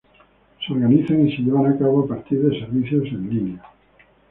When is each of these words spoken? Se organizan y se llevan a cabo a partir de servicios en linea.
Se 0.65 0.73
organizan 0.73 1.27
y 1.27 1.35
se 1.35 1.43
llevan 1.43 1.67
a 1.67 1.77
cabo 1.77 2.03
a 2.03 2.07
partir 2.07 2.41
de 2.41 2.59
servicios 2.59 3.03
en 3.09 3.29
linea. 3.29 3.63